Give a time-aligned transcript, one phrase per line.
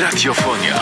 [0.00, 0.80] Radiofonia.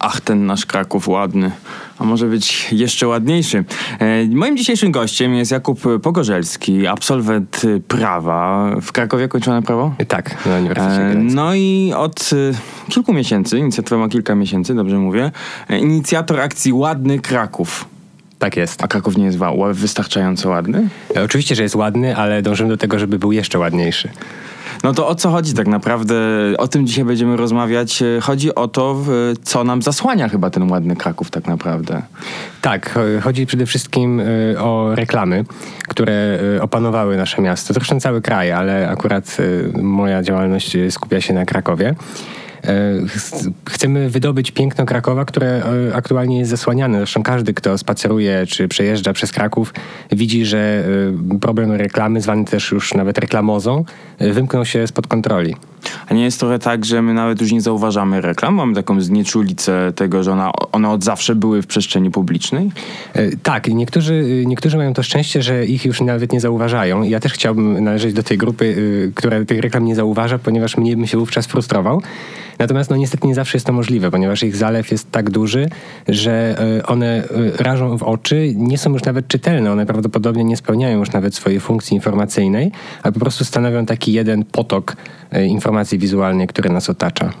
[0.00, 1.50] Ach, ten nasz Kraków ładny,
[1.98, 3.64] a może być jeszcze ładniejszy.
[3.98, 8.70] E, moim dzisiejszym gościem jest Jakub Pogorzelski, absolwent prawa.
[8.82, 9.94] W Krakowie kończone prawo?
[10.08, 11.14] Tak, na Uniwersytecie E.
[11.14, 15.30] No i od e, kilku miesięcy, inicjatywa ma kilka miesięcy, dobrze mówię,
[15.70, 17.84] inicjator akcji Ładny Kraków.
[18.38, 18.84] Tak jest.
[18.84, 19.38] A Kraków nie jest
[19.72, 20.88] wystarczająco ładny?
[21.24, 24.08] Oczywiście, że jest ładny, ale dążymy do tego, żeby był jeszcze ładniejszy.
[24.84, 26.14] No to o co chodzi tak naprawdę?
[26.58, 28.02] O tym dzisiaj będziemy rozmawiać.
[28.02, 28.96] E, Chodzi o to,
[29.42, 32.02] co nam zasłania chyba ten ładny Kraków tak naprawdę.
[32.62, 35.44] Tak, cho- chodzi przede wszystkim y, o reklamy,
[35.88, 37.74] które y, opanowały nasze miasto.
[37.74, 39.36] Zresztą cały kraj, ale akurat
[39.82, 41.94] moja działalność skupia się na Krakowie.
[42.64, 46.98] E, ch- Chcemy wydobyć piękno Krakowa, które e, aktualnie jest zasłaniane.
[46.98, 49.74] Zresztą każdy, kto spaceruje czy przejeżdża przez Kraków,
[50.12, 50.84] widzi, że
[51.34, 53.84] e, problem reklamy, zwany też już nawet reklamozą,
[54.20, 55.56] wymknął się spod kontroli.
[56.08, 58.54] A nie jest trochę tak, że my nawet już nie zauważamy reklam?
[58.54, 62.70] Mamy taką znieczulicę tego, że ona, one od zawsze były w przestrzeni publicznej?
[63.14, 67.02] E, Tak, i niektórzy, niektórzy mają to szczęście, że ich już nawet nie zauważają.
[67.02, 70.96] Ja też chciałbym należeć do tej grupy, y, która tych reklam nie zauważa, ponieważ mnie
[70.96, 72.02] bym się wówczas frustrował.
[72.58, 75.68] Natomiast no niestety nie zawsze jest to możliwe, ponieważ ich zalew jest tak duży,
[76.08, 80.56] że y, one y, rażą w oczy, nie są już nawet czytelne, one prawdopodobnie nie
[80.56, 84.96] spełniają już nawet swojej funkcji informacyjnej, a po prostu stanowią taki jeden potok
[85.36, 85.46] y,
[85.78, 87.32] informacji wizualnej, który nas otacza.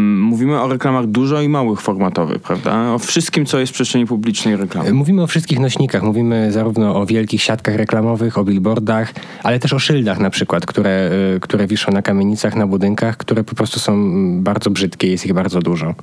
[0.00, 2.92] Mówimy o reklamach dużo i małych formatowych, prawda?
[2.92, 4.92] O wszystkim, co jest w przestrzeni publicznej reklamy.
[4.92, 9.78] Mówimy o wszystkich nośnikach, mówimy zarówno o wielkich siatkach reklamowych, o billboardach, ale też o
[9.78, 13.92] szyldach na przykład, które, y, które wiszą na kamienicach, na budynkach, które po prostu są
[13.92, 15.94] mm, bardzo brzydkie, jest ich bardzo dużo.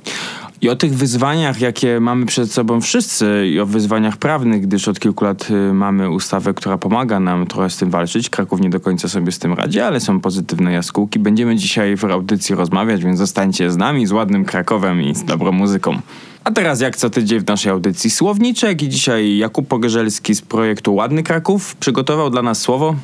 [0.60, 5.00] I o tych wyzwaniach, jakie mamy przed sobą wszyscy i o wyzwaniach prawnych, gdyż od
[5.00, 8.30] kilku lat y, mamy ustawę, która pomaga nam trochę z tym walczyć.
[8.30, 11.18] Kraków nie do końca sobie z tym radzi, ale są pozytywne jaskółki.
[11.18, 15.52] Będziemy dzisiaj w audycji rozmawiać, więc zostańcie z nami, z ładnym Krakowem i z dobrą
[15.52, 16.00] muzyką.
[16.44, 20.94] A teraz jak co tydzień w naszej audycji słowniczek i dzisiaj Jakub Pogorzelski z projektu
[20.94, 22.94] Ładny Kraków przygotował dla nas słowo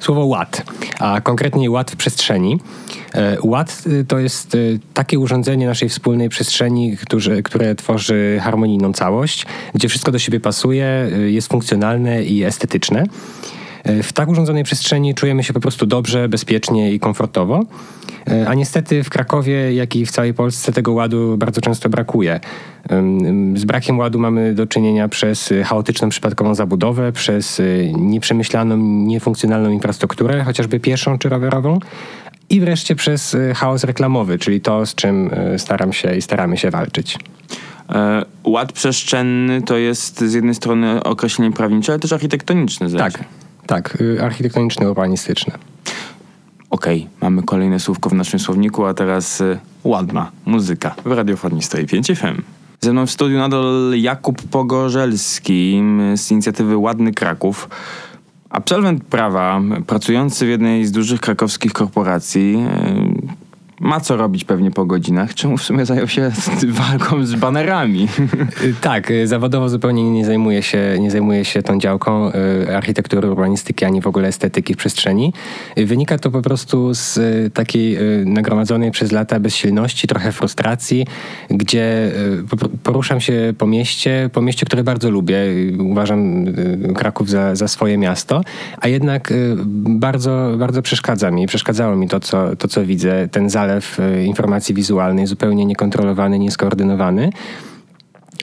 [0.00, 0.62] Słowo ład,
[0.98, 2.60] a konkretnie ład w przestrzeni.
[3.14, 8.92] E, Ład y, to jest y, takie urządzenie naszej wspólnej przestrzeni, które, które tworzy harmonijną
[8.92, 13.04] całość, gdzie wszystko do siebie pasuje, jest funkcjonalne i estetyczne.
[13.84, 17.64] E, W tak urządzonej przestrzeni czujemy się po prostu dobrze, bezpiecznie i komfortowo.
[18.30, 22.40] E, A niestety w Krakowie, jak i w całej Polsce tego ładu bardzo często brakuje.
[23.54, 30.44] Z brakiem ładu mamy do czynienia przez chaotyczną, przypadkową zabudowę, przez y, nieprzemyślaną, niefunkcjonalną infrastrukturę,
[30.44, 31.78] chociażby pieszą czy rowerową.
[32.50, 37.18] I wreszcie przez chaos reklamowy, czyli to, z czym staram się i staramy się walczyć.
[37.90, 42.90] E, Ład przestrzenny to jest z jednej strony określenie prawnicze, ale też architektoniczne.
[42.90, 42.96] się.
[42.96, 43.24] Tak,
[43.66, 45.58] tak, y, architektoniczne, urbanistyczne.
[46.70, 52.06] Okej, mamy kolejne słówko w naszym słowniku, a teraz y, ładna muzyka w radiofonii 105
[52.06, 52.42] FM.
[52.80, 55.82] Ze mną w studiu nadal Jakub Pogorzelski
[56.12, 57.68] y, z inicjatywy Ładny Kraków.
[58.50, 62.66] Absolwent prawa, pracujący w jednej z dużych krakowskich korporacji.
[63.84, 65.34] Ma co robić pewnie po godzinach.
[65.34, 66.30] Czemu w sumie zajął się
[66.68, 68.08] walką z banerami?
[68.64, 73.30] Y, Tak, y, zawodowo zupełnie nie zajmuję się, nie zajmuję się tą działką y, architektury,
[73.30, 75.32] urbanistyki, ani w ogóle estetyki w przestrzeni.
[75.76, 77.18] Wynika to po prostu z
[77.54, 81.06] takiej nagromadzonej przez lata bezsilności, trochę frustracji,
[81.50, 82.12] gdzie
[82.50, 85.38] po- poruszam się po mieście, po mieście, które bardzo lubię.
[85.78, 86.44] Uważam
[86.94, 88.40] Kraków za, za swoje miasto,
[88.80, 89.32] a jednak
[89.76, 94.74] bardzo, bardzo przeszkadza mi, przeszkadzało mi to, co, to, co widzę, ten zalew y, informacji
[94.74, 97.30] wizualnej, zupełnie niekontrolowany, nieskoordynowany.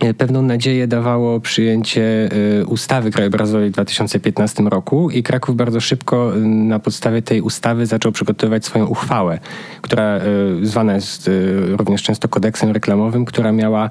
[0.01, 2.29] E, Pewną nadzieję dawało przyjęcie
[2.61, 7.85] y, ustawy krajobrazowej w 2015 roku i Kraków bardzo szybko y, na podstawie tej ustawy
[7.85, 9.39] zaczął przygotowywać swoją uchwałę,
[9.81, 10.19] która
[10.61, 11.29] zwana jest
[11.71, 13.89] również często kodeksem reklamowym, która miała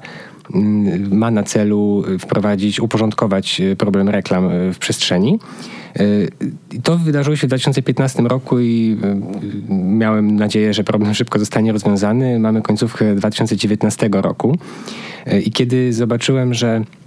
[1.11, 5.39] ma na celu wprowadzić, uporządkować y, problem reklam y, w przestrzeni.
[6.71, 8.97] I To wydarzyło się w 2015 roku i
[9.69, 12.39] miałem nadzieję, że problem szybko zostanie rozwiązany.
[12.39, 14.57] Mamy końcówkę 2019 roku.
[15.45, 17.00] I kiedy zobaczyłem, że e,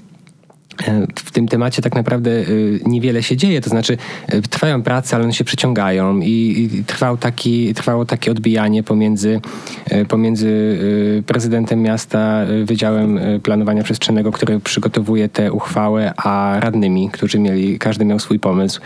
[1.17, 3.97] w tym temacie tak naprawdę y, niewiele się dzieje, to znaczy
[4.35, 9.41] y, trwają prace, ale one się przeciągają i, trwał taki, trwało takie odbijanie pomiędzy,
[10.09, 10.79] pomiędzy
[11.27, 18.19] prezydentem miasta, Wydziałem Planowania Przestrzennego, który przygotowuje tę uchwałę, a radnymi, którzy mieli, każdy miał
[18.19, 18.81] swój pomysł.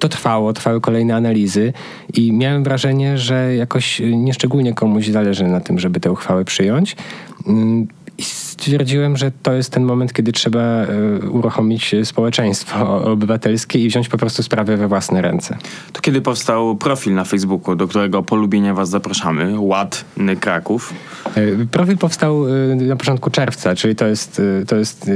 [0.00, 1.72] To trwało, trwały kolejne analizy
[2.14, 6.96] i miałem wrażenie, że jakoś nieszczególnie komuś zależy na tym, żeby tę uchwałę przyjąć.
[7.46, 7.86] Mm,
[8.18, 10.86] I stwierdziłem, że to jest ten moment, kiedy trzeba e,
[11.30, 15.56] uruchomić społeczeństwo obywatelskie i wziąć po prostu sprawy we własne ręce.
[15.92, 20.94] To kiedy powstał profil na Facebooku, do którego polubienia was zapraszamy, Ładny Kraków?
[21.34, 25.10] E, profil powstał e, na początku czerwca, czyli to jest, to jest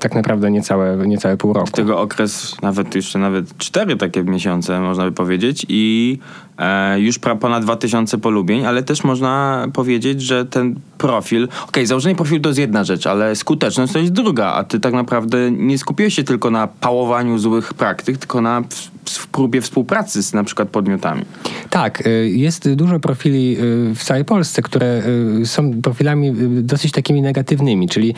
[0.00, 1.70] tak naprawdę niecałe, niecałe pół roku.
[1.70, 6.18] Tego okres, nawet jeszcze nawet cztery takie miesiące, można by powiedzieć i
[6.48, 6.49] e,
[6.96, 12.14] już pra, ponad 2000 polubień, ale też można powiedzieć, że ten profil, okej, okay, założenie
[12.14, 15.78] profilu to jest jedna rzecz, ale skuteczność to jest druga, a ty tak naprawdę nie
[15.78, 18.62] skupiłeś się tylko na pałowaniu złych praktyk, tylko na
[19.08, 21.24] w próbie współpracy z na przykład podmiotami.
[21.70, 23.56] Tak, y, jest dużo profili
[23.90, 25.02] y, w całej Polsce, które
[25.40, 26.32] y, są profilami
[26.62, 28.14] dosyć takimi negatywnymi, czyli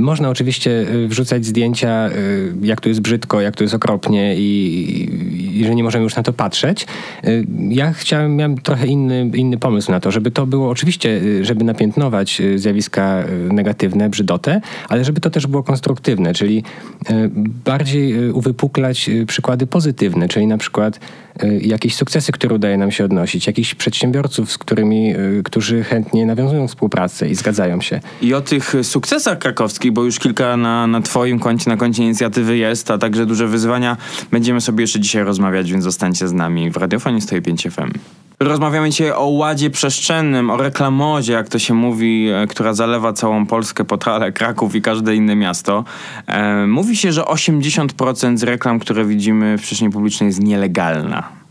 [0.00, 2.10] można oczywiście wrzucać zdjęcia,
[2.62, 6.22] jak to jest brzydko, jak to jest okropnie i, i że nie możemy już na
[6.22, 6.86] to patrzeć.
[7.68, 12.42] Ja chciałem, miałem trochę inny, inny pomysł na to, żeby to było oczywiście, żeby napiętnować
[12.56, 16.62] zjawiska negatywne, brzydotę, ale żeby to też było konstruktywne, czyli
[17.64, 21.00] bardziej uwypuklać przykłady pozytywne, czyli na przykład
[21.42, 26.26] y, jakieś sukcesy, które udaje nam się odnosić, jakichś przedsiębiorców, z którymi, y, którzy chętnie
[26.26, 28.00] nawiązują współpracę i zgadzają się.
[28.22, 32.56] I o tych sukcesach krakowskich, bo już kilka na, na twoim koncie, na koncie inicjatywy
[32.56, 33.96] jest, a także duże wyzwania,
[34.30, 37.90] będziemy sobie jeszcze dzisiaj rozmawiać, więc zostańcie z nami w Radiofonie 105 FM.
[38.44, 43.46] Rozmawiamy dzisiaj o ładzie przestrzennym, o reklamodzie, jak to się mówi, e, która zalewa całą
[43.46, 45.84] Polskę, Potrale, Kraków i każde inne miasto.
[46.26, 51.43] E, mówi się, że 80% z reklam, które widzimy w przestrzeni publicznej jest nielegalna.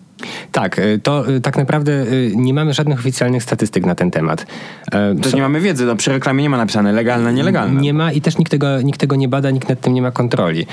[0.51, 4.45] Tak, y, to y, tak naprawdę y, nie mamy żadnych oficjalnych statystyk na ten temat.
[4.92, 7.81] E, to nie mamy wiedzy, no przy reklamie nie ma napisane legalne, nielegalne.
[7.81, 10.12] Nie ma i też nikt tego, nikt tego nie bada, nikt nad tym nie ma
[10.12, 10.62] kontroli.
[10.62, 10.65] E,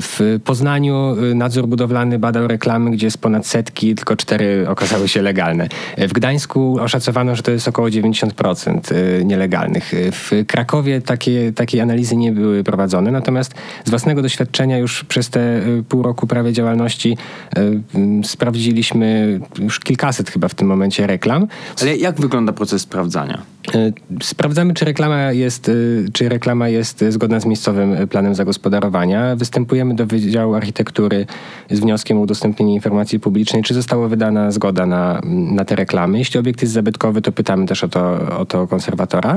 [0.00, 5.68] w Poznaniu nadzór budowlany badał reklamy, gdzie jest ponad setki, tylko cztery okazały się legalne.
[5.96, 8.80] E, w Gdańsku oszacowano, że to jest około 90%
[9.24, 9.92] nielegalnych.
[9.94, 15.60] W Krakowie takie, takie analizy nie były prowadzone, natomiast z własnego doświadczenia już przez te
[15.88, 17.16] pół roku prawie działalności
[18.72, 21.46] sprawdziliśmy już kilkaset chyba w tym momencie reklam.
[21.80, 23.42] Ale jak wygląda proces sprawdzania?
[23.74, 23.92] E,
[24.22, 25.72] sprawdzamy, czy reklama jest, e,
[26.12, 29.36] czy reklama jest zgodna z miejscowym planem zagospodarowania.
[29.36, 31.26] Występujemy do Wydziału Architektury
[31.70, 36.18] z wnioskiem o udostępnienie informacji publicznej, czy została wydana zgoda na, na te reklamy.
[36.18, 39.36] Jeśli obiekt jest zabytkowy, to pytamy też o to, o to konserwatora.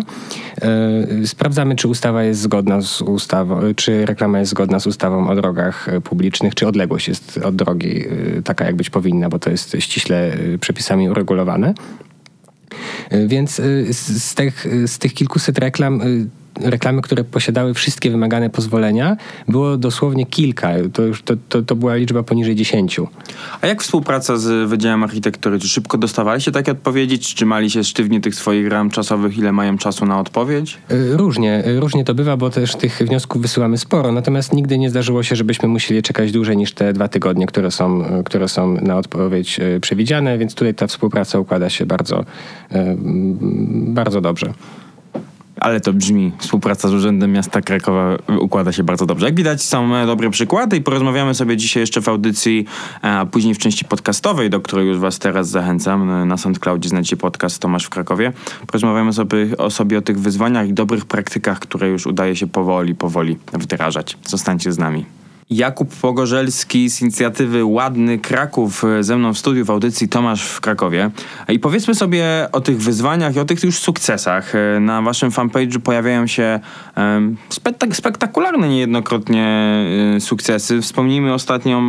[0.61, 5.35] E, sprawdzamy, czy ustawa jest zgodna z ustawą, czy reklama jest zgodna z ustawą o
[5.35, 8.03] drogach publicznych, czy odległość jest od drogi
[8.43, 11.73] taka, jak być powinna, bo to jest ściśle przepisami uregulowane.
[13.27, 19.17] Więc y, z tych, z tych kilkuset reklam y, reklamy, które posiadały wszystkie wymagane pozwolenia,
[19.47, 20.69] było dosłownie kilka.
[20.93, 23.07] To, już, to, to, to była liczba poniżej dziesięciu.
[23.61, 25.59] A jak współpraca z Wydziałem Architektury?
[25.59, 27.19] Czy szybko dostawaliście takie odpowiedzi?
[27.19, 29.37] Czy trzymali się sztywnie tych swoich ram czasowych?
[29.37, 30.77] Ile mają czasu na odpowiedź?
[30.91, 31.63] Y, różnie.
[31.79, 34.11] Różnie to bywa, bo też tych wniosków wysyłamy sporo.
[34.11, 38.03] Natomiast nigdy nie zdarzyło się, żebyśmy musieli czekać dłużej niż te dwa tygodnie, które są,
[38.25, 42.25] które są na odpowiedź przewidziane, więc tutaj ta współpraca układa się bardzo,
[43.71, 44.53] bardzo dobrze
[45.65, 49.25] ale to brzmi, współpraca z Urzędem Miasta Krakowa układa się bardzo dobrze.
[49.25, 52.65] Jak widać są dobre przykłady i porozmawiamy sobie dzisiaj jeszcze w audycji,
[53.01, 56.27] a później w części podcastowej, do której już was teraz zachęcam.
[56.27, 58.33] Na SoundCloudzie znajdziecie podcast Tomasz w Krakowie.
[58.67, 62.95] Porozmawiamy sobie o, sobie o tych wyzwaniach i dobrych praktykach, które już udaje się powoli,
[62.95, 64.17] powoli wdrażać.
[64.27, 65.05] Zostańcie z nami.
[65.49, 71.11] Jakub Pogorzelski z inicjatywy Ładny Kraków ze mną w studiu w audycji Tomasz w Krakowie.
[71.49, 74.53] I powiedzmy sobie o tych wyzwaniach i o tych już sukcesach.
[74.81, 76.59] Na waszym fanpage'u pojawiają się
[77.49, 79.75] spektak spektakularne niejednokrotnie
[80.17, 80.81] y, sukcesy.
[80.81, 81.81] Wspomnijmy ostatnią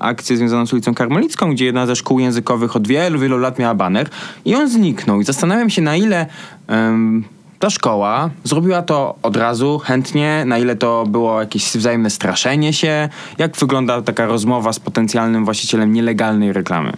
[0.00, 3.74] akcję związaną z ulicą Karmelicką, gdzie jedna ze szkół językowych od wielu, wielu lat miała
[3.74, 4.08] baner
[4.44, 5.20] i on zniknął.
[5.20, 6.26] I zastanawiam się na ile...
[6.68, 7.24] Um,
[7.62, 13.08] ta szkoła zrobiła to od razu, chętnie, na ile to było jakieś wzajemne straszenie się,
[13.38, 16.92] jak wygląda taka rozmowa z potencjalnym właścicielem nielegalnej reklamy?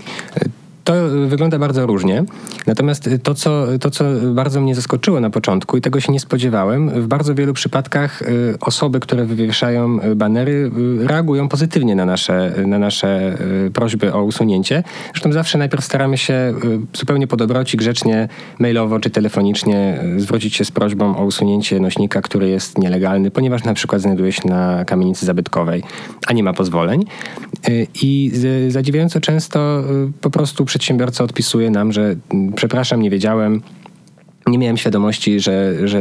[0.84, 0.92] To
[1.26, 2.24] wygląda bardzo różnie.
[2.66, 6.90] Natomiast to co, to, co bardzo mnie zaskoczyło na początku i tego się nie spodziewałem,
[6.90, 10.70] w bardzo wielu przypadkach y, osoby, które wywieszają y, banery,
[11.02, 13.38] y, reagują pozytywnie na nasze, na nasze
[13.74, 14.82] prośby o usunięcie.
[15.12, 16.54] Zresztą zawsze najpierw staramy się
[16.92, 22.48] zupełnie po dobroci, grzecznie, mailowo czy telefonicznie zwrócić się z prośbą o usunięcie nośnika, który
[22.48, 25.82] jest nielegalny, ponieważ na przykład znajduje się na kamienicy zabytkowej,
[26.26, 27.04] a nie ma pozwoleń.
[28.02, 28.32] I
[28.68, 29.84] zadziwiająco często
[30.20, 33.62] po prostu przedsiębiorca odpisuje nam, że mm, przepraszam, nie wiedziałem,
[34.46, 36.00] nie miałem świadomości, że, że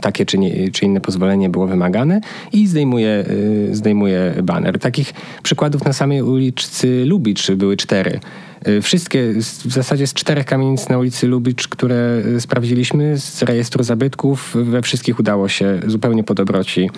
[0.00, 2.20] takie czy, nie, czy inne pozwolenie było wymagane
[2.52, 4.78] i zdejmuję, y, zdejmuję baner.
[4.78, 8.20] Takich przykładów na samej ulicy Lubicz były cztery.
[8.68, 9.32] Y, wszystkie,
[9.64, 14.82] w zasadzie z czterech kamienic na ulicy Lubicz, które y, sprawdziliśmy z rejestru zabytków, we
[14.82, 16.90] wszystkich udało się zupełnie po dobroci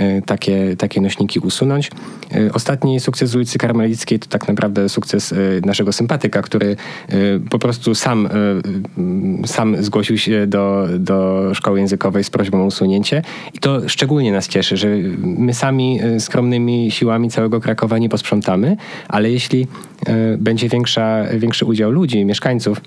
[0.00, 1.90] y, takie, takie nośniki usunąć.
[2.52, 6.76] Ostatni sukces z ulicy Karmelickiej to tak naprawdę sukces naszego sympatyka, który
[7.50, 8.28] po prostu sam,
[9.46, 13.22] sam zgłosił się do, do szkoły językowej z prośbą o usunięcie
[13.54, 14.88] i to szczególnie nas cieszy, że
[15.22, 18.76] my sami skromnymi siłami całego Krakowa nie posprzątamy,
[19.08, 19.66] ale jeśli
[20.38, 22.80] będzie większa większy udział ludzi, mieszkańców.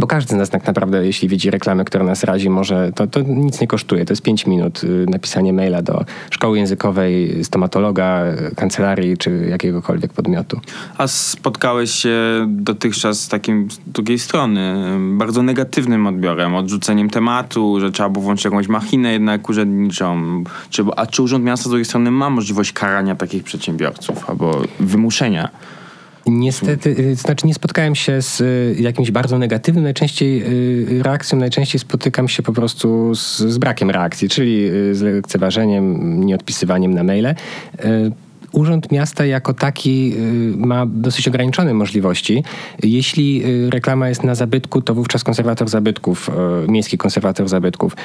[0.00, 3.20] Bo każdy z nas tak naprawdę, jeśli widzi reklamę, która nas razi, może to, to
[3.20, 4.04] nic nie kosztuje.
[4.04, 8.24] To jest 5 minut y, napisanie maila do szkoły językowej, stomatologa,
[8.56, 10.60] kancelarii czy jakiegokolwiek podmiotu.
[10.98, 14.74] A spotkałeś się dotychczas z takim z drugiej strony,
[15.18, 20.44] bardzo negatywnym odbiorem, odrzuceniem tematu, że trzeba było włączyć jakąś machinę jednak urzędniczą.
[20.70, 25.48] Czy, a czy Urząd Miasta z drugiej strony ma możliwość karania takich przedsiębiorców albo wymuszenia?
[26.38, 30.42] Niestety, y, znaczy nie spotkałem się z y, jakimś bardzo negatywnym najczęściej
[30.98, 36.94] y, reakcją, najczęściej spotykam się po prostu z, z brakiem reakcji, czyli z lekceważeniem, nieodpisywaniem
[36.94, 37.34] na maile.
[38.52, 42.44] Urząd Miasta jako taki y, ma dosyć ograniczone możliwości.
[42.82, 46.30] Jeśli y, reklama jest na zabytku, to wówczas konserwator zabytków,
[46.64, 47.96] y, miejski konserwator zabytków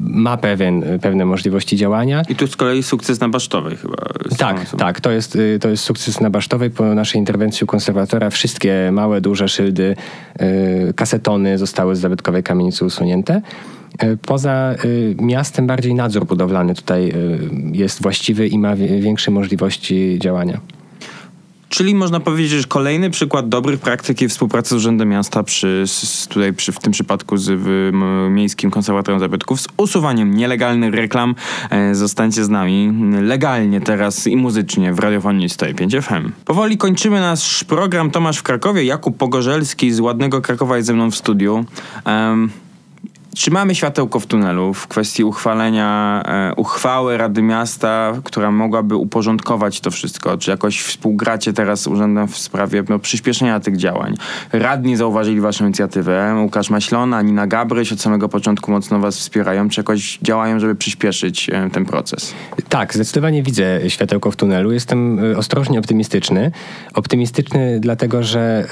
[0.00, 2.22] ma pewien, pewne możliwości działania.
[2.28, 3.96] I tu z kolei sukces na Basztowej chyba.
[4.38, 5.00] Tak, tak.
[5.00, 6.70] To jest, to jest sukces na Basztowej.
[6.70, 9.96] Po naszej interwencji u konserwatora wszystkie małe, duże szyldy,
[10.96, 13.42] kasetony zostały z zabytkowej kamienicy usunięte.
[13.98, 14.76] E, poza e,
[15.24, 17.14] miastem bardziej nadzór budowlany tutaj e,
[17.72, 20.60] jest właściwy i ma większe możliwości działania.
[21.68, 25.84] Czyli można powiedzieć, że kolejny przykład dobrych praktyk i współpracy z Urzędem Miasta przy,
[26.28, 27.90] tutaj przy, w tym przypadku z w,
[28.30, 31.34] Miejskim Konserwatorem Zabytków z usuwaniem nielegalnych reklam.
[31.70, 36.32] E, zostańcie z nami legalnie teraz i muzycznie w radiofonii 105 FM.
[36.44, 38.84] Powoli kończymy nasz program Tomasz w Krakowie.
[38.84, 41.64] Jakub Pogorzelski z Ładnego Krakowa jest ze mną w studiu.
[43.36, 49.80] Czy mamy światełko w tunelu w kwestii uchwalenia e, uchwały Rady Miasta, która mogłaby uporządkować
[49.80, 50.38] to wszystko?
[50.38, 54.14] Czy jakoś współgracie teraz z urzędem w sprawie no, przyspieszenia tych działań?
[54.52, 56.40] Radni zauważyli waszą inicjatywę.
[56.42, 59.68] Łukasz Maślona, Nina Gabryś od samego początku mocno was wspierają.
[59.68, 62.34] Czy jakoś działają, żeby przyspieszyć e, ten proces?
[62.68, 64.72] Tak, zdecydowanie widzę światełko w tunelu.
[64.72, 66.50] Jestem e, ostrożnie optymistyczny.
[66.94, 68.66] Optymistyczny dlatego, że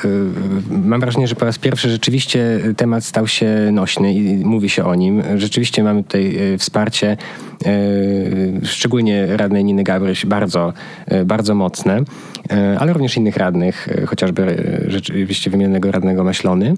[0.74, 4.84] e, mam wrażenie, że po raz pierwszy rzeczywiście temat stał się nośny i mówi się
[4.84, 5.22] o nim.
[5.36, 7.16] Rzeczywiście mamy tutaj e, wsparcie,
[7.66, 7.76] e,
[8.62, 10.72] szczególnie radnej Niny Gabryś, bardzo,
[11.06, 12.02] e, bardzo mocne,
[12.78, 16.74] ale również innych radnych, chociażby rzeczywiście wymienionego radnego Maślony.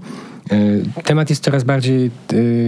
[1.05, 2.11] Temat jest coraz bardziej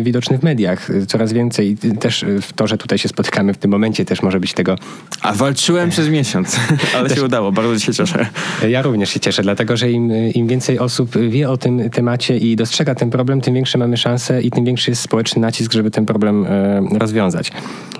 [0.03, 1.77] widoczny w mediach, coraz więcej.
[2.01, 2.25] Też
[2.57, 4.77] to, że tutaj się spotykamy w tym momencie też może być tego...
[5.23, 6.57] A walczyłem przez miesiąc,
[6.97, 7.19] ale też...
[7.19, 8.27] się udało, bardzo się cieszę.
[8.69, 12.57] Ja również się cieszę, dlatego że im, im więcej osób wie o tym temacie i
[12.57, 16.07] dostrzega ten problem, tym większe mamy szanse i tym większy jest społeczny nacisk, żeby ten
[16.07, 17.53] problem e, rozwiązać.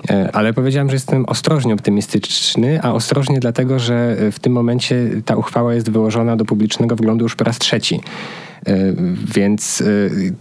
[0.09, 4.88] E, ale powiedziałem, że jestem ostrożnie optymistyczny, a ostrożnie dlatego, że w tym momencie
[5.25, 8.01] ta uchwała jest wyłożona do publicznego wglądu już po raz trzeci.
[8.65, 8.75] E,
[9.35, 9.83] więc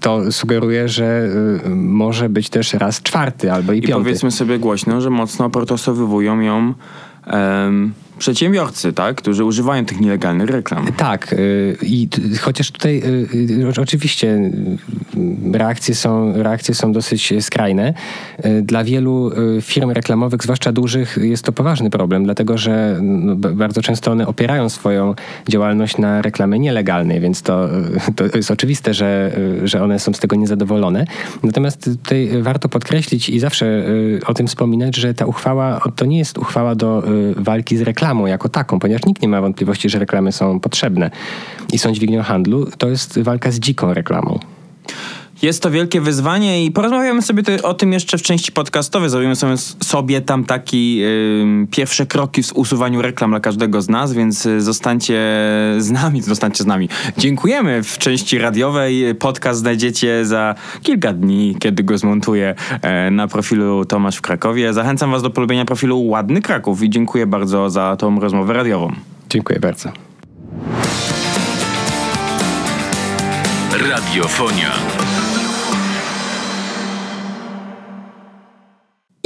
[0.00, 1.28] to sugeruje, że
[1.74, 4.00] może być też raz czwarty albo i piąty.
[4.00, 6.74] I powiedzmy sobie głośno, że mocno protestowywują ją
[7.32, 9.16] um, przedsiębiorcy, tak?
[9.16, 10.86] którzy używają tych nielegalnych reklam.
[10.96, 11.32] Tak.
[11.32, 12.08] Y, I
[12.40, 14.50] chociaż tutaj y, y, oczywiście
[15.52, 17.94] reakcje są, reakcje są dosyć skrajne.
[18.62, 19.30] Dla wielu
[19.62, 24.68] firm reklamowych, zwłaszcza dużych, jest to poważny problem, dlatego że no, bardzo często one opierają
[24.68, 25.14] swoją
[25.48, 27.68] działalność na reklamie nielegalnej, więc to,
[28.16, 31.04] to jest oczywiste, że, że one są z tego niezadowolone.
[31.42, 33.84] Natomiast tutaj warto podkreślić i zawsze
[34.26, 37.02] o tym wspominać, że ta uchwała to nie jest uchwała do
[37.36, 41.10] walki z reklamą, reklamą jako taką, ponieważ nikt nie ma wątpliwości, że reklamy są potrzebne
[41.72, 44.38] i są dźwignią handlu, to jest walka z dziką reklamą.
[45.42, 49.10] Jest to wielkie wyzwanie i porozmawiamy sobie o tym jeszcze w części podcastowej.
[49.10, 54.12] Zrobimy sobie, sobie tam taki yy, pierwsze kroki w usuwaniu reklam dla każdego z nas,
[54.12, 55.14] więc y, zostańcie
[55.78, 56.88] z nami, zostańcie z nami.
[57.18, 59.14] Dziękujemy w części radiowej.
[59.14, 64.72] Podcast znajdziecie za kilka dni, kiedy go zmontuję e, na profilu Tomasz w Krakowie.
[64.72, 68.92] Zachęcam was do polubienia profilu Ładny Kraków i dziękuję bardzo za tą rozmowę radiową.
[69.30, 69.92] Dziękuję bardzo.
[73.90, 74.97] Radiofonia.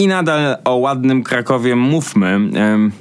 [0.03, 2.39] I nadal o ładnym Krakowie mówmy.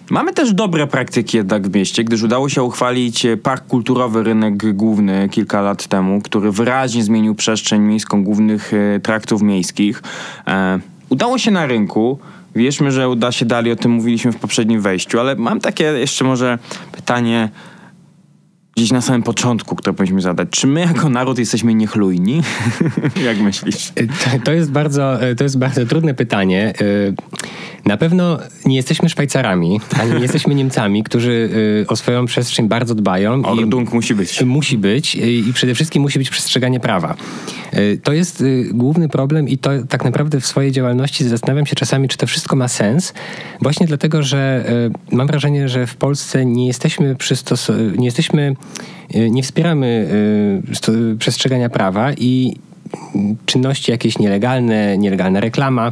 [0.10, 5.30] Mamy też dobre praktyki jednak w mieście, gdyż udało się uchwalić park kulturowy Rynek Główny
[5.30, 10.04] kilka lat temu, który wyraźnie zmienił przestrzeń miejską głównych e, traktów miejskich.
[10.48, 10.80] E,
[11.10, 12.20] udało się na rynku.
[12.56, 16.26] Wierzmy, że uda się dalej, o tym mówiliśmy w poprzednim wejściu, ale mam takie jeszcze
[16.26, 16.60] może
[16.92, 17.50] pytanie
[18.76, 20.50] gdzieś na samym początku, które powinniśmy zadać.
[20.50, 22.42] Czy my jako naród jesteśmy niechlujni?
[23.26, 23.92] Jak myślisz?
[23.96, 26.74] To, to, jest bardzo, to jest bardzo trudne pytanie.
[26.82, 27.14] Y,
[27.86, 31.50] na pewno nie jesteśmy Szwajcarami, ani nie jesteśmy Niemcami, którzy
[31.88, 33.46] o swoją przestrzeń bardzo dbają.
[33.46, 34.42] Ordnung musi być.
[34.42, 37.16] Musi być i przede wszystkim musi być przestrzeganie prawa.
[38.04, 42.18] To jest główny problem i to tak naprawdę w swojej działalności zastanawiam się czasami, czy
[42.18, 43.14] to wszystko ma sens.
[43.62, 44.66] Właśnie dlatego, że
[45.12, 48.56] mam wrażenie, że w Polsce nie jesteśmy przystosowani, nie jesteśmy
[49.14, 50.08] nie wspieramy
[50.90, 52.56] y, przestrzegania prawa i
[53.46, 55.92] czynności jakieś nielegalne, nielegalna reklama,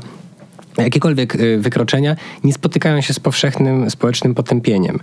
[0.78, 5.00] jakiekolwiek y, wykroczenia nie spotykają się z powszechnym społecznym potępieniem.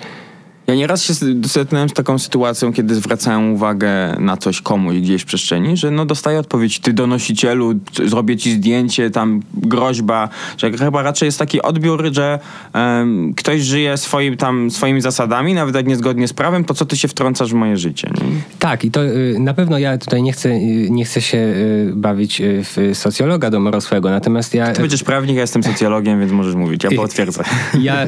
[0.66, 5.25] Ja nieraz się zetknąłem z taką sytuacją, kiedy zwracają uwagę na coś komuś gdzieś w
[5.25, 7.75] przestrzeni, że no dostaję odpowiedź, ty donosicielu,
[8.06, 12.38] zrobię ci zdjęcie, tam groźba, że chyba raczej jest taki odbiór, że
[12.75, 16.96] um, ktoś żyje swoim, tam, swoimi zasadami, nawet jak niezgodnie z prawem, to co ty
[16.96, 18.11] się wtrącasz w moje życie.
[18.14, 18.23] Nie?
[18.58, 21.92] Tak i to y, na pewno ja tutaj nie chcę, y, nie chcę się y,
[21.94, 24.73] bawić w socjologa domorosłego, natomiast ja...
[24.73, 27.44] Ty będziesz prawnik, ja jestem socjologiem, więc możesz mówić, ja potwierdzę.
[27.80, 28.06] Ja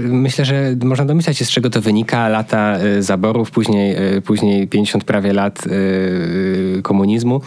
[0.00, 2.28] myślę, że można domyślać się z czego to wynika?
[2.28, 7.40] Lata y, zaborów, później, y, później 50 prawie lat y, komunizmu.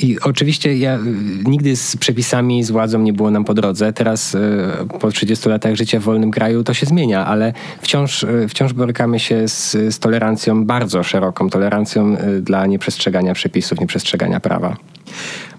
[0.00, 0.98] I oczywiście ja,
[1.44, 3.92] nigdy z przepisami, z władzą nie było nam po drodze.
[3.92, 4.36] Teraz
[5.00, 9.48] po 30 latach życia w wolnym kraju to się zmienia, ale wciąż, wciąż borykamy się
[9.48, 14.76] z, z tolerancją, bardzo szeroką tolerancją dla nieprzestrzegania przepisów, nieprzestrzegania prawa.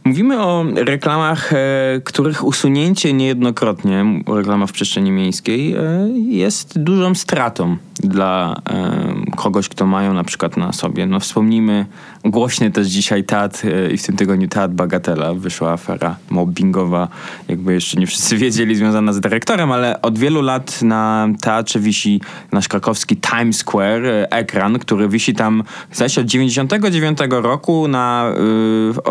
[0.04, 1.58] Mówimy o reklamach, e,
[2.04, 9.86] których usunięcie niejednokrotnie, reklama w przestrzeni miejskiej, e, jest dużą stratą dla e, kogoś, kto
[9.86, 11.06] mają na przykład na sobie.
[11.06, 11.86] No wspomnijmy
[12.26, 15.34] głośny też dzisiaj teatr i w tym tygodniu teatr Bagatela.
[15.34, 17.08] Wyszła afera mobbingowa,
[17.48, 22.22] jakby jeszcze nie wszyscy wiedzieli, związana z dyrektorem, ale od wielu lat na teatrze wisi
[22.52, 28.32] nasz krakowski Times Square, ekran, który wisi tam, zdaje się, od 99 roku na,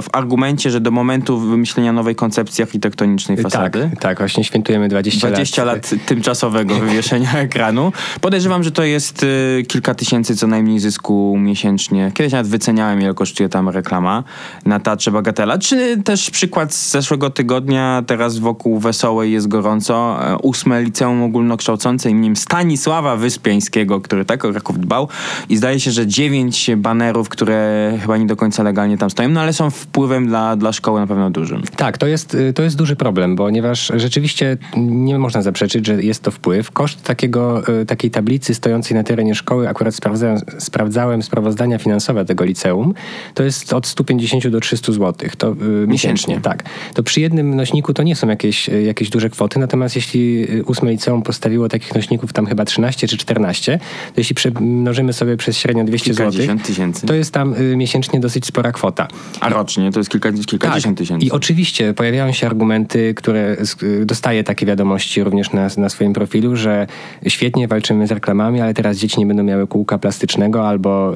[0.03, 3.91] w argumencie, że do momentu wymyślenia nowej koncepcji architektonicznej tak, fasady.
[3.91, 5.79] Tak, tak właśnie świętujemy 20, 20 lat.
[5.79, 7.93] 20 lat tymczasowego wywieszenia ekranu.
[8.21, 9.27] Podejrzewam, że to jest
[9.69, 12.13] kilka tysięcy co najmniej zysku miesięcznie.
[12.15, 14.25] Kiedyś nawet wyceniałem, ile kosztuje tam reklama
[14.65, 15.59] na Teatrze Bagatela.
[15.59, 20.19] Czy też przykład z zeszłego tygodnia, teraz wokół Wesołej jest gorąco.
[20.33, 25.09] E, ósme liceum ogólnokształcące imieniem Stanisława Wyspiańskiego, który tak o Kraków dbał
[25.49, 29.41] i zdaje się, że dziewięć banerów, które chyba nie do końca legalnie tam stoją, no
[29.41, 31.63] ale są wpływem dla, dla szkoły na pewno dużym.
[31.77, 36.23] Tak, to jest, y, to jest duży problem, ponieważ rzeczywiście nie można zaprzeczyć, że jest
[36.23, 36.71] to wpływ.
[36.71, 42.45] Koszt takiego, y, takiej tablicy stojącej na terenie szkoły, akurat sprawdzałem, sprawdzałem sprawozdania finansowe tego
[42.45, 42.95] liceum,
[43.35, 45.31] to jest od 150 do 300 zł.
[45.39, 46.41] To, y, miesięcznie.
[46.41, 46.63] Tak.
[46.95, 51.23] To przy jednym nośniku to nie są jakieś, jakieś duże kwoty, natomiast jeśli ósme liceum
[51.23, 53.79] postawiło takich nośników tam chyba 13 czy 14,
[54.15, 56.47] to jeśli przemnożymy sobie przez średnio 200 zł,
[57.07, 59.09] to jest tam miesięcznie dosyć spora kwota.
[59.41, 61.07] A rocznie to jest kilka, kilkadziesiąt tak.
[61.07, 61.27] tysięcy.
[61.27, 63.57] I oczywiście pojawiają się argumenty, które
[64.05, 66.87] dostaję takie wiadomości również na, na swoim profilu, że
[67.29, 71.15] świetnie walczymy z reklamami, ale teraz dzieci nie będą miały kółka plastycznego albo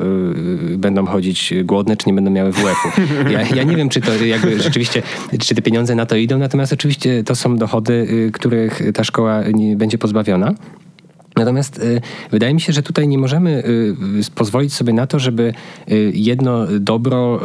[0.73, 2.89] y, będą chodzić głodne, czy nie będą miały WF-u.
[3.31, 5.03] Ja, ja nie wiem, czy to jakby rzeczywiście,
[5.41, 9.43] czy te pieniądze na to idą, natomiast oczywiście to są dochody, y, których ta szkoła
[9.77, 10.55] będzie pozbawiona.
[11.37, 13.65] Natomiast y, wydaje mi się, że tutaj nie możemy
[14.21, 15.55] y, pozwolić sobie na to, żeby
[15.91, 17.41] y, jedno dobro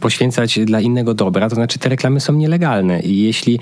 [0.00, 1.48] poświęcać dla innego dobra.
[1.48, 3.58] To znaczy, te reklamy są nielegalne i jeśli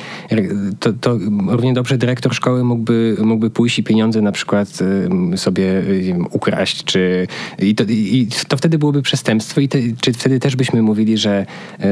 [0.81, 4.69] to, to równie dobrze dyrektor szkoły mógłby, mógłby pójść i pieniądze na przykład
[5.37, 5.83] sobie
[6.31, 7.27] ukraść, czy
[7.59, 11.47] i to, i to wtedy byłoby przestępstwo i te, czy wtedy też byśmy mówili, że,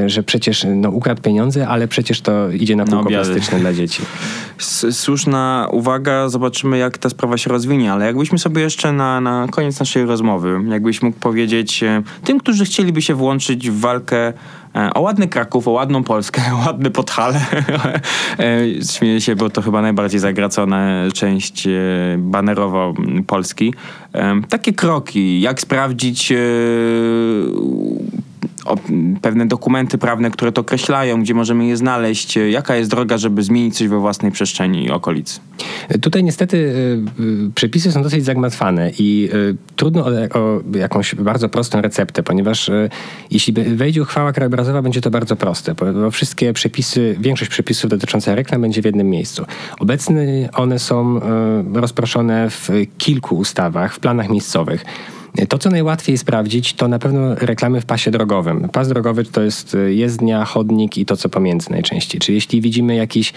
[0.07, 4.03] że przecież no, ukradł pieniądze, ale przecież to idzie na kółko no, plastyczne dla dzieci.
[4.91, 9.81] Słuszna uwaga, zobaczymy jak ta sprawa się rozwinie, ale jakbyśmy sobie jeszcze na, na koniec
[9.81, 14.33] naszej rozmowy, jakbyś mógł powiedzieć e, tym, którzy chcieliby się włączyć w walkę
[14.75, 17.41] e, o ładny Kraków, o ładną Polskę, o ładne Podhale.
[18.39, 21.69] E, śmieję się, bo to chyba najbardziej zagracona część
[22.19, 22.93] banerowa
[23.27, 23.75] Polski.
[24.49, 26.33] Takie kroki, jak sprawdzić
[29.23, 32.39] pewne dokumenty prawne, które to określają, gdzie możemy je znaleźć?
[32.51, 35.41] Jaka jest droga, żeby zmienić coś we własnej przestrzeni i okolicy?
[36.01, 41.81] Tutaj niestety y, przepisy są dosyć zagmatwane i y, trudno o, o jakąś bardzo prostą
[41.81, 42.91] receptę, ponieważ y,
[43.31, 48.61] jeśli wejdzie uchwała krajobrazowa, będzie to bardzo proste, bo wszystkie przepisy, większość przepisów dotyczących reklam
[48.61, 49.45] będzie w jednym miejscu.
[49.79, 51.21] Obecnie one są
[51.75, 54.85] rozproszone w kilku ustawach, w planach miejscowych.
[55.49, 58.69] To, co najłatwiej sprawdzić, to na pewno reklamy w pasie drogowym.
[58.69, 62.21] Pas drogowy to jest jezdnia, chodnik i to, co pomiędzy najczęściej.
[62.21, 63.33] Czyli jeśli widzimy jakiś,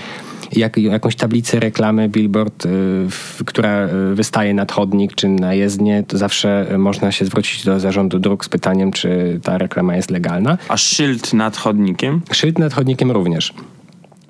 [0.51, 2.69] jak, jakąś tablicę reklamy, billboard, y,
[3.09, 7.79] w, która y, wystaje nad chodnik czy na jezdnię, to zawsze można się zwrócić do
[7.79, 10.57] zarządu dróg z pytaniem, czy ta reklama jest legalna.
[10.67, 12.21] A szyld nad chodnikiem?
[12.31, 13.53] Szyld nad chodnikiem również.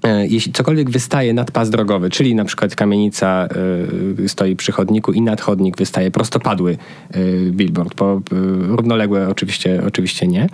[0.03, 3.47] E, jeśli cokolwiek wystaje nad pas drogowy, czyli na przykład kamienica
[4.19, 6.77] y, stoi przy chodniku i nad chodnik wystaje prostopadły
[7.15, 8.21] y, billboard, bo y,
[8.67, 10.49] równoległe oczywiście, oczywiście nie,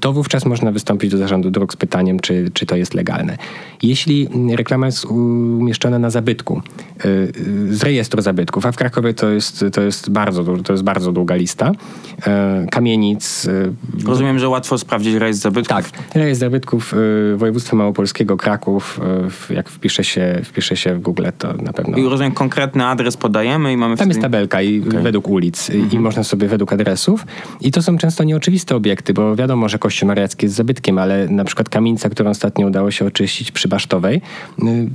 [0.00, 3.36] to wówczas można wystąpić do zarządu dróg z pytaniem, czy, czy to jest legalne.
[3.82, 6.62] Jeśli reklama jest umieszczona na zabytku,
[7.70, 11.34] z rejestru zabytków, a w Krakowie to jest, to jest, bardzo, to jest bardzo długa
[11.34, 11.72] lista,
[12.70, 13.48] kamienic.
[14.06, 15.68] Rozumiem, że łatwo sprawdzić rejestr zabytków.
[15.68, 16.94] Tak, rejestr zabytków
[17.36, 19.00] województwa małopolskiego, Kraków, Kraków,
[19.50, 21.98] e, jak wpisze się, wpisze się w Google, to na pewno...
[21.98, 23.96] I rozumiem, konkretny adres podajemy i mamy...
[23.96, 25.02] Tam jest tabelka i okay.
[25.02, 25.92] według ulic mhm.
[25.92, 27.26] i można sobie według adresów.
[27.60, 31.44] I to są często nieoczywiste obiekty, bo wiadomo, że Kościół Mariacki jest zabytkiem, ale na
[31.44, 34.20] przykład kamienica, którą ostatnio udało się oczyścić przy Basztowej,
[34.62, 34.88] y,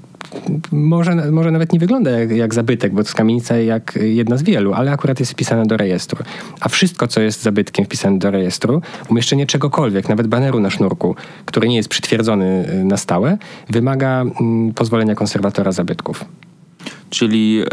[0.71, 4.43] może, może nawet nie wygląda jak, jak zabytek, bo to jest kamienica jak jedna z
[4.43, 6.23] wielu, ale akurat jest wpisana do rejestru.
[6.61, 11.67] A wszystko, co jest zabytkiem wpisane do rejestru, umieszczenie czegokolwiek, nawet baneru na sznurku, który
[11.67, 13.37] nie jest przytwierdzony y, na stałe,
[13.69, 16.25] wymaga mm, pozwolenia konserwatora zabytków.
[17.09, 17.63] Czyli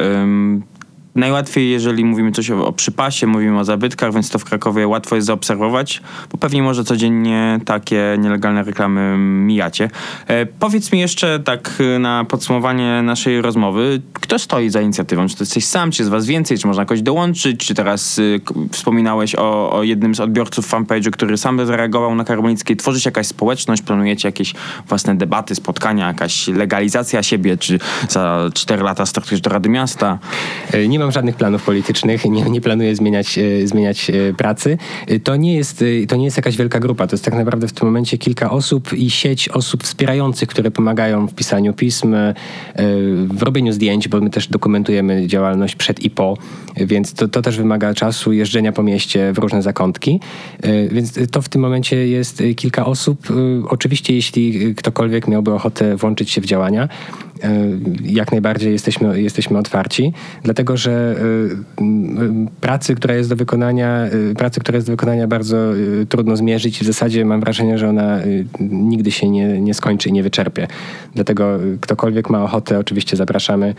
[1.15, 5.17] najłatwiej, jeżeli mówimy coś o, o, przypasie, mówimy o zabytkach, więc to w Krakowie łatwo
[5.17, 9.91] jest zaobserwować, bo pewnie może codziennie takie nielegalne reklamy mijacie.
[10.27, 15.29] E, powiedz mi jeszcze tak e, na podsumowanie naszej rozmowy, kto stoi za inicjatywą?
[15.29, 18.41] Czy to jesteś sam, czy jest was więcej, czy można jakoś dołączyć, czy teraz y,
[18.73, 22.77] wspominałeś o, o, jednym z odbiorców fanpage'u, który sam zareagował na Karbonickiej.
[22.77, 24.55] Tworzyć jakaś społeczność, planujecie jakieś
[24.89, 30.19] własne debaty, spotkania, jakaś legalizacja siebie, czy za 4 lata startujesz do Rady Miasta?
[30.73, 34.79] E, nie mam żadnych planów politycznych, nie, nie planuję zmieniać, e, zmieniać e, pracy.
[35.07, 37.73] E, to nie, jest, to nie jest jakaś wielka grupa, to jest tak naprawdę w
[37.73, 42.17] tym momencie kilka osób i sieć osób wspierających, które pomagają w pisaniu pism,
[43.29, 46.37] w robieniu zdjęć, bo my też dokumentujemy działalność przed i po,
[46.77, 50.21] więc to, to też wymaga czasu, jeżdżenia po mieście w różne zakątki.
[50.91, 53.29] Więc to w tym momencie jest kilka osób.
[53.69, 56.89] Oczywiście, jeśli ktokolwiek miałby ochotę włączyć się w działania,
[58.05, 61.15] jak najbardziej jesteśmy, jesteśmy otwarci, dlatego że
[62.61, 65.57] pracy, która jest do wykonania, pracy, która jest do wykonania bardzo
[66.09, 68.19] trudno zmierzyć i w zasadzie mam wrażenie, że ona
[68.61, 70.67] nigdy się nie, nie skończy i nie wyczerpie.
[71.15, 73.75] Dlatego ktokolwiek ma ochotę, oczywiście zapraszamy,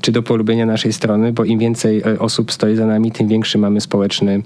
[0.00, 3.80] czy do polubienia naszej strony, bo im więcej osób stoi za nami, tym większy mamy
[3.80, 4.42] społeczny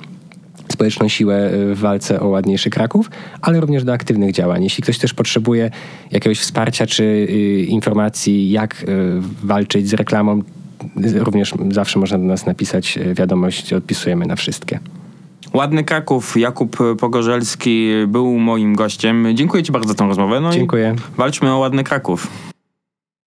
[0.73, 3.11] społeczną siłę w walce o ładniejszy Kraków,
[3.43, 4.65] ale również do aktywnych działań.
[4.65, 5.71] Jeśli ktoś też potrzebuje
[6.11, 8.87] jakiegoś wsparcia czy y, informacji, jak y,
[9.43, 10.43] walczyć z reklamą,
[11.15, 14.79] również zawsze można do nas napisać wiadomość, odpisujemy na wszystkie.
[15.53, 19.27] Ładny Kraków, Jakub Pogorzelski był moim gościem.
[19.35, 20.41] Dziękuję Ci bardzo za tę rozmowę.
[20.41, 20.95] No Dziękuję.
[21.17, 22.27] walczmy o ładny Kraków.